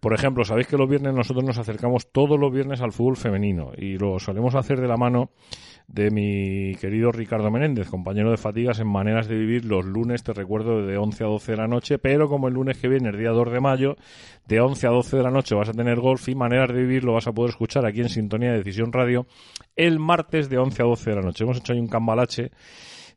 [0.00, 3.72] Por ejemplo, sabéis que los viernes nosotros nos acercamos todos los viernes al fútbol femenino
[3.76, 5.30] y lo solemos hacer de la mano
[5.88, 10.32] de mi querido Ricardo Menéndez, compañero de fatigas en Maneras de Vivir los lunes, te
[10.32, 13.18] recuerdo, de 11 a 12 de la noche, pero como el lunes que viene, el
[13.18, 13.96] día 2 de mayo,
[14.46, 17.04] de 11 a 12 de la noche vas a tener golf y Maneras de Vivir
[17.04, 19.26] lo vas a poder escuchar aquí en Sintonía de Decisión Radio
[19.76, 21.44] el martes de 11 a 12 de la noche.
[21.44, 22.50] Hemos hecho ahí un cambalache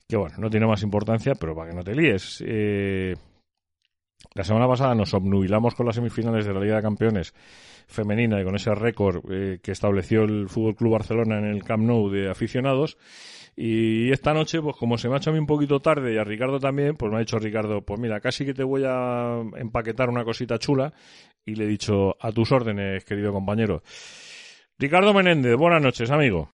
[0.07, 2.43] que, bueno, no tiene más importancia, pero para que no te líes.
[2.45, 3.15] Eh,
[4.33, 7.33] la semana pasada nos obnubilamos con las semifinales de la Liga de Campeones
[7.87, 11.83] femenina y con ese récord eh, que estableció el Fútbol Club Barcelona en el Camp
[11.83, 12.97] Nou de aficionados.
[13.55, 16.17] Y esta noche, pues como se me ha hecho a mí un poquito tarde y
[16.17, 19.41] a Ricardo también, pues me ha dicho Ricardo, pues mira, casi que te voy a
[19.57, 20.93] empaquetar una cosita chula.
[21.45, 23.83] Y le he dicho, a tus órdenes, querido compañero.
[24.79, 26.49] Ricardo Menéndez, buenas noches, amigo.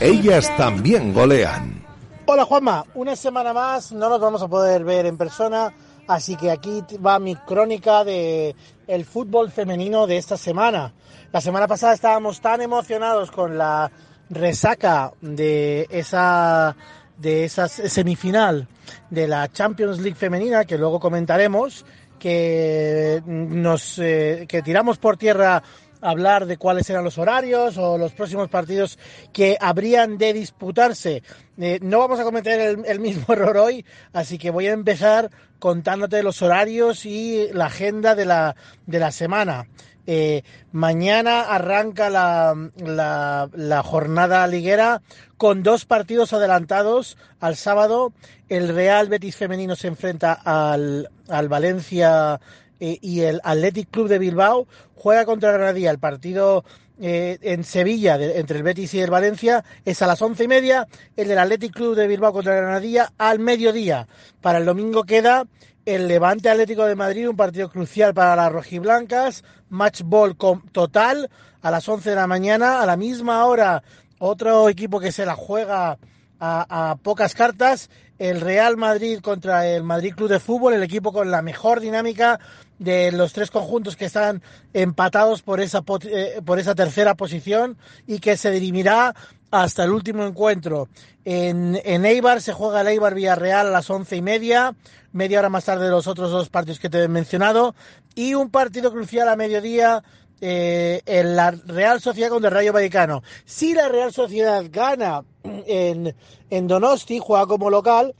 [0.00, 1.84] Ellas también golean.
[2.26, 5.72] Hola Juanma, una semana más no nos vamos a poder ver en persona,
[6.08, 10.92] así que aquí va mi crónica de el fútbol femenino de esta semana.
[11.32, 13.90] La semana pasada estábamos tan emocionados con la
[14.30, 16.76] resaca de esa
[17.16, 18.66] de esa semifinal
[19.10, 21.84] de la Champions League femenina que luego comentaremos
[22.18, 25.62] que nos eh, que tiramos por tierra
[26.04, 28.98] hablar de cuáles eran los horarios o los próximos partidos
[29.32, 31.22] que habrían de disputarse.
[31.58, 36.22] Eh, no vamos a cometer el, mismo error hoy, así que voy a empezar contándote
[36.22, 38.54] los horarios y la agenda de la,
[38.86, 39.66] de la semana.
[40.06, 45.00] Eh, mañana arranca la, la, la, jornada liguera
[45.38, 47.16] con dos partidos adelantados.
[47.40, 48.12] Al sábado
[48.50, 52.38] el Real Betis femenino se enfrenta al, al Valencia
[52.80, 55.90] eh, y el Athletic Club de Bilbao juega contra Granadilla.
[55.90, 56.64] El partido
[57.00, 60.86] eh, en Sevilla entre el Betis y el Valencia es a las once y media.
[61.16, 64.08] El del Athletic Club de Bilbao contra Granadilla al mediodía.
[64.40, 65.46] Para el domingo queda
[65.84, 69.44] el Levante Atlético de Madrid, un partido crucial para las rojiblancas.
[69.68, 70.36] Match ball
[70.72, 71.30] total
[71.62, 72.80] a las 11 de la mañana.
[72.80, 73.82] A la misma hora,
[74.18, 75.98] otro equipo que se la juega
[76.44, 81.30] a, pocas cartas el Real Madrid contra el Madrid Club de Fútbol, el equipo con
[81.30, 82.38] la mejor dinámica
[82.78, 88.18] de los tres conjuntos que están empatados por esa, eh, por esa tercera posición y
[88.20, 89.14] que se dirimirá
[89.50, 90.88] hasta el último encuentro.
[91.24, 94.74] En, en Eibar se juega el Eibar Villarreal a las once y media,
[95.12, 97.74] media hora más tarde de los otros dos partidos que te he mencionado,
[98.14, 100.02] y un partido crucial a mediodía
[100.46, 103.22] eh, en la Real Sociedad contra el Rayo Vallecano.
[103.46, 106.14] Si la Real Sociedad gana en,
[106.50, 108.14] en Donosti, juega como local,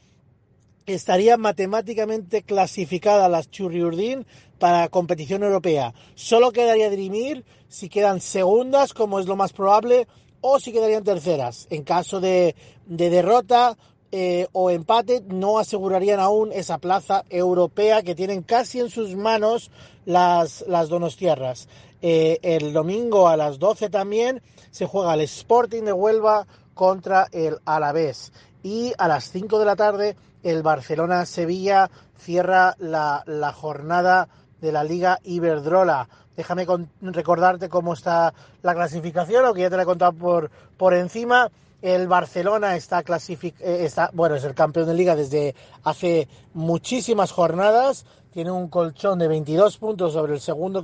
[0.87, 4.25] estaría matemáticamente clasificada las Churriurdín
[4.59, 5.93] para competición europea.
[6.15, 10.09] Solo quedaría dirimir si quedan segundas, como es lo más probable,
[10.41, 11.67] o si quedarían terceras.
[11.69, 12.57] En caso de,
[12.87, 13.77] de derrota
[14.17, 19.73] eh, o empate, no asegurarían aún esa plaza europea que tienen casi en sus manos
[20.05, 21.67] las, las Donostierras.
[22.01, 27.59] Eh, el domingo a las 12 también se juega el Sporting de Huelva contra el
[27.65, 28.33] Alavés.
[28.63, 30.15] Y a las 5 de la tarde
[30.45, 34.29] el Barcelona-Sevilla cierra la, la, jornada
[34.61, 36.09] de la Liga Iberdrola.
[36.37, 36.69] Déjame
[37.01, 38.33] recordarte cómo está
[38.63, 41.51] la clasificación, aunque ya te la he contado por, por encima.
[41.85, 47.31] El Barcelona está clasificado, eh, está, bueno, es el campeón de liga desde hace muchísimas
[47.31, 48.07] jornadas.
[48.33, 50.83] Tiene un colchón de 22 puntos sobre el segundo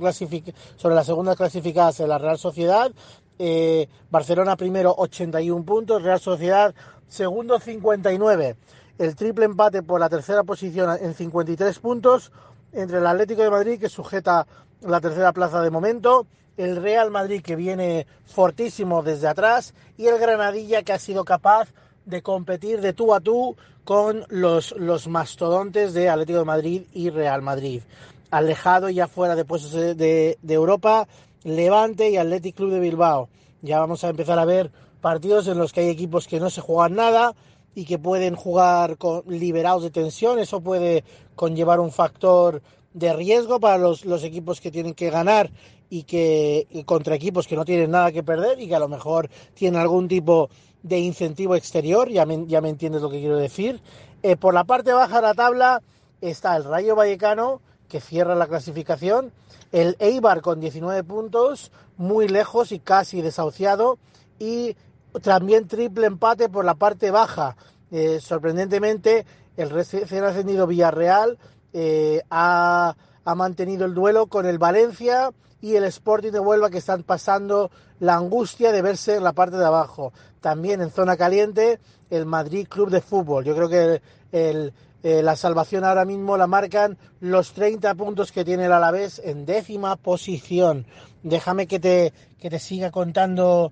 [0.77, 2.91] sobre la segunda clasificada la Real Sociedad
[3.39, 6.75] eh, Barcelona primero 81 puntos, Real Sociedad
[7.07, 8.55] segundo 59.
[8.99, 12.31] El triple empate por la tercera posición en 53 puntos
[12.73, 14.45] entre el Atlético de Madrid que sujeta
[14.81, 20.17] la tercera plaza de momento, el Real Madrid que viene fortísimo desde atrás y el
[20.19, 21.69] Granadilla que ha sido capaz
[22.05, 27.09] de competir de tú a tú con los, los mastodontes de Atlético de Madrid y
[27.09, 27.81] Real Madrid.
[28.29, 29.95] Alejado ya fuera de puestos de,
[30.41, 31.07] de Europa
[31.43, 33.29] Levante y Athletic Club de Bilbao.
[33.61, 34.71] Ya vamos a empezar a ver
[35.01, 37.33] partidos en los que hay equipos que no se juegan nada
[37.73, 40.39] y que pueden jugar con, liberados de tensión.
[40.39, 41.03] Eso puede
[41.35, 42.61] conllevar un factor
[42.93, 45.51] de riesgo para los, los equipos que tienen que ganar
[45.89, 49.29] y que contra equipos que no tienen nada que perder y que a lo mejor
[49.53, 50.49] tienen algún tipo
[50.83, 53.81] de incentivo exterior, ya me, ya me entiendes lo que quiero decir.
[54.23, 55.81] Eh, por la parte baja de la tabla
[56.21, 59.33] está el Rayo Vallecano, que cierra la clasificación,
[59.71, 63.99] el Eibar con 19 puntos, muy lejos y casi desahuciado,
[64.39, 64.75] y
[65.21, 67.57] también triple empate por la parte baja.
[67.91, 69.25] Eh, sorprendentemente,
[69.57, 71.37] el recién ascendido Villarreal
[71.73, 75.31] eh, ha, ha mantenido el duelo con el Valencia
[75.61, 77.69] y el Sporting de Huelva que están pasando
[77.99, 80.11] la angustia de verse en la parte de abajo.
[80.41, 81.79] También en zona caliente
[82.09, 83.45] el Madrid Club de Fútbol.
[83.45, 84.01] Yo creo que
[84.31, 84.73] el,
[85.03, 89.45] eh, la salvación ahora mismo la marcan los 30 puntos que tiene el Alavés en
[89.45, 90.85] décima posición.
[91.23, 93.71] Déjame que te, que te siga contando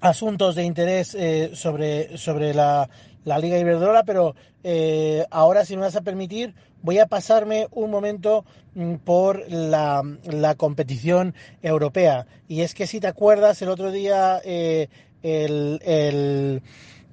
[0.00, 2.88] asuntos de interés eh, sobre, sobre la,
[3.24, 4.34] la Liga Iberdrola, pero
[4.64, 10.02] eh, ahora, si me vas a permitir, voy a pasarme un momento mm, por la,
[10.24, 12.26] la, competición europea.
[12.48, 14.88] Y es que si te acuerdas, el otro día eh,
[15.22, 16.62] el, el,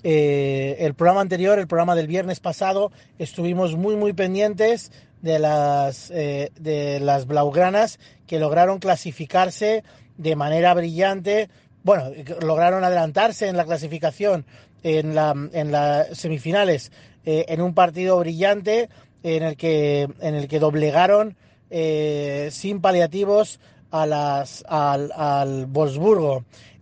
[0.03, 4.91] el, programa anterior, el programa del viernes pasado, estuvimos muy, muy pendientes
[5.21, 9.83] de las, de las blaugranas que lograron clasificarse
[10.17, 11.49] de manera brillante.
[11.85, 12.09] Bueno,
[12.41, 14.43] lograron adelantarse en la clasificación
[14.81, 16.91] en, la, en las semifinales
[17.23, 18.89] eh, en un partido brillante
[19.21, 21.37] en el que, en el que doblegaron
[21.69, 23.59] eh, sin paliativos
[23.91, 25.69] a las, al, al.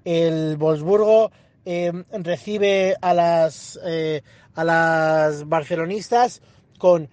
[0.06, 1.32] El Wolfsburgo
[1.66, 4.22] eh, recibe a las, eh,
[4.56, 6.42] a las barcelonistas
[6.78, 7.10] con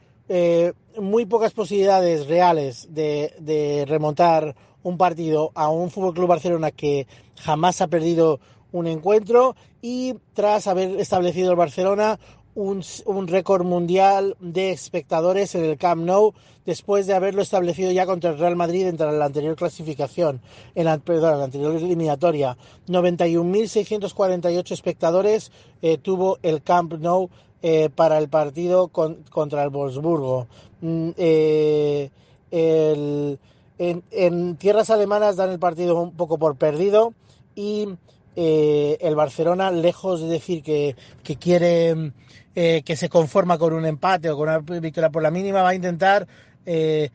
[0.97, 7.07] muy pocas posibilidades reales de, de, remontar un partido a un Fútbol Club Barcelona que
[7.37, 8.41] jamás ha perdido
[8.73, 12.19] un encuentro y tras haber establecido el Barcelona
[12.55, 16.35] un, un récord mundial de espectadores en el Camp Nou
[16.67, 20.41] después de haberlo establecido ya contra el Real Madrid en la anterior clasificación,
[20.75, 22.57] en la, perdón, en la anterior eliminatoria.
[22.89, 27.31] 91.648 espectadores eh, tuvo el Camp Nou
[27.63, 30.47] eh, para el partido con, contra el Wolfsburgo.
[30.81, 32.11] Mm, eh,
[32.51, 33.39] el,
[33.81, 37.15] en, tierras alemanas dan el partido un poco por perdido
[37.55, 37.89] y
[38.37, 42.13] eh, el Barcelona, lejos de decir que, que quiere
[42.55, 45.71] eh, que se conforma con un empate o con una victoria por la mínima, va
[45.71, 46.29] a intentar
[46.67, 47.11] eh,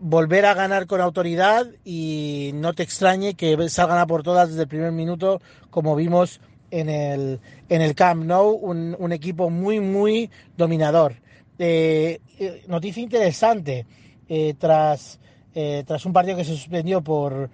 [0.00, 4.62] volver a ganar con autoridad y no te extrañe que salgan a por todas desde
[4.62, 5.40] el primer minuto,
[5.70, 6.40] como vimos
[6.70, 11.16] en el, en el Camp Nou, un, un equipo muy, muy dominador.
[12.68, 13.86] Noticia interesante,
[14.58, 15.20] tras,
[15.86, 17.48] tras un partido que se suspendió por,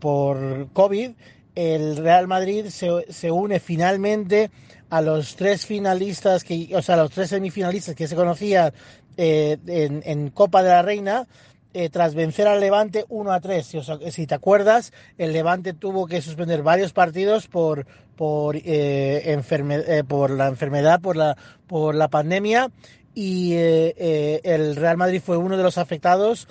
[0.00, 1.10] por COVID,
[1.54, 4.50] el Real Madrid se, se, une finalmente
[4.90, 8.72] a los tres finalistas, que, o sea, a los tres semifinalistas que se conocían
[9.16, 11.26] eh, en, en, Copa de la Reina,
[11.74, 13.66] eh, tras vencer al Levante 1 a 3.
[13.66, 13.78] Si,
[14.12, 20.04] si, te acuerdas, el Levante tuvo que suspender varios partidos por, por, eh, enferme, eh,
[20.04, 21.36] por la enfermedad, por la,
[21.66, 22.70] por la pandemia,
[23.14, 26.46] y eh, el Real Madrid fue uno de los afectados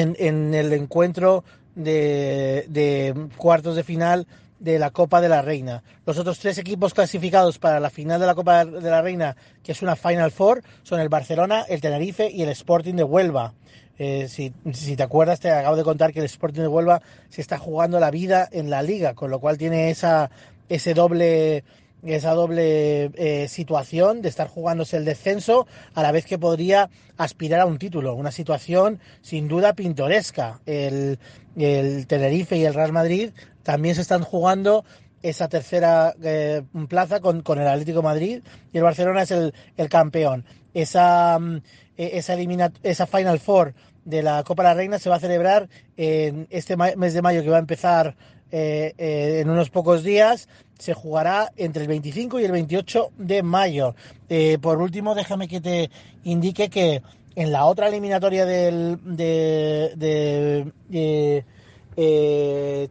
[0.00, 1.44] en, el encuentro
[1.74, 4.26] de, de cuartos de final
[4.58, 5.82] de la Copa de la Reina.
[6.06, 9.72] Los otros tres equipos clasificados para la final de la Copa de la Reina, que
[9.72, 13.52] es una Final Four, son el Barcelona, el Tenerife y el Sporting de Huelva.
[13.98, 17.40] Eh, si, si, te acuerdas, te acabo de contar que el Sporting de Huelva se
[17.40, 20.30] está jugando la vida en la liga, con lo cual tiene esa,
[20.68, 21.62] ese doble,
[22.06, 27.60] esa doble eh, situación de estar jugándose el descenso a la vez que podría aspirar
[27.60, 28.14] a un título.
[28.14, 30.60] Una situación sin duda pintoresca.
[30.66, 31.18] El,
[31.56, 33.30] el Tenerife y el Real Madrid
[33.62, 34.84] también se están jugando
[35.22, 38.42] esa tercera eh, plaza con, con, el Atlético Madrid
[38.72, 40.44] y el Barcelona es el, el campeón.
[40.74, 41.56] Esa, mm,
[41.96, 42.36] e, esa,
[42.82, 47.14] esa Final Four de la Copa la Reina se va a celebrar en este mes
[47.14, 48.16] de mayo que va a empezar
[48.56, 50.48] eh, eh, en unos pocos días.
[50.78, 53.96] Se jugará entre el 25 y el 28 de mayo.
[54.28, 55.90] Eh, por último, déjame que te
[56.22, 57.02] indique que
[57.34, 60.72] en la otra eliminatoria del, de,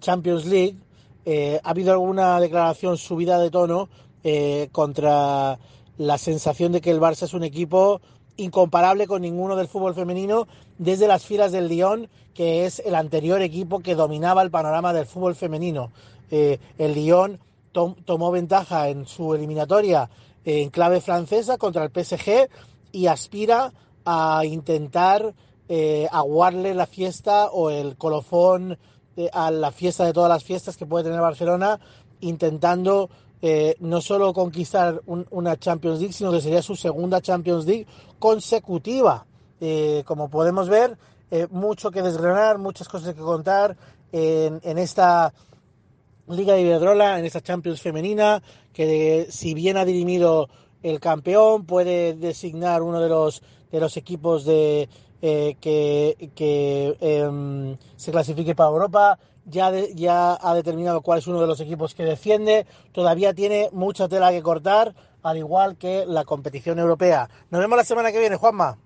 [0.01, 0.75] Champions League,
[1.63, 3.88] ha habido alguna declaración subida de tono
[4.74, 5.58] contra
[5.98, 8.01] la sensación de que el Barça es un equipo
[8.38, 10.48] incomparable con ninguno del fútbol femenino
[10.78, 15.06] desde las filas del Lyon, que es el anterior equipo que dominaba el panorama del
[15.06, 15.92] fútbol femenino.
[16.32, 17.40] Eh, el Lyon
[17.72, 20.10] tom tomó ventaja en su eliminatoria
[20.46, 22.50] en clave francesa contra el PSG
[22.92, 23.72] y aspira
[24.06, 25.34] a intentar
[25.70, 28.78] eh, aguarle la fiesta o el colofón
[29.16, 31.80] eh, a la fiesta de todas las fiestas que puede tener Barcelona,
[32.20, 33.10] intentando
[33.46, 37.86] eh, no solo conquistar un, una Champions League, sino que sería su segunda Champions League
[38.18, 39.26] consecutiva.
[39.60, 40.98] Eh, como podemos ver,
[41.30, 43.76] eh, mucho que desgranar, muchas cosas que contar
[44.14, 45.34] en, esta
[46.30, 50.48] Liga de Iberdrola, en esta Champions femenina, que si bien ha dirimido
[50.82, 54.88] el campeón, puede designar uno de los, de los equipos de,
[55.20, 59.20] que, que eh, se clasifique para Europa.
[59.46, 62.66] Ya, ha determinado cuál es uno de los equipos que defiende.
[62.92, 67.30] Todavía tiene mucha tela que cortar, al igual que la competición europea.
[67.50, 68.78] Nos vemos la semana que viene, Juanma.